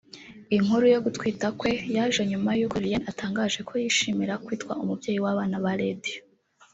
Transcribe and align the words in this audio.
Inkuru 0.55 0.85
yo 0.93 0.99
gutwita 1.05 1.47
kwe 1.59 1.71
yaje 1.95 2.21
nyuma 2.31 2.49
y’uko 2.59 2.75
Lilian 2.83 3.05
atangaje 3.11 3.59
ko 3.67 3.73
yishimira 3.81 4.41
kwitwa 4.45 4.73
umubyeyi 4.83 5.19
w’abana 5.23 5.55
ba 5.63 5.73
Radio 5.81 6.19